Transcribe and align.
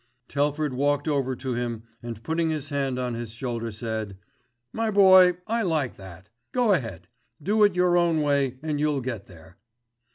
Telford 0.27 0.73
walked 0.73 1.07
over 1.07 1.35
to 1.35 1.53
him 1.53 1.83
and 2.01 2.23
putting 2.23 2.49
his 2.49 2.69
hand 2.69 2.97
on 2.97 3.13
his 3.13 3.31
shoulder 3.33 3.71
said, 3.71 4.17
"My 4.73 4.89
boy, 4.89 5.37
I 5.45 5.61
like 5.61 5.97
that. 5.97 6.27
Go 6.53 6.73
ahead, 6.73 7.07
do 7.39 7.63
it 7.63 7.75
your 7.75 7.95
own 7.97 8.23
way 8.23 8.57
and 8.63 8.79
you'll 8.79 9.01
get 9.01 9.27
there." 9.27 9.59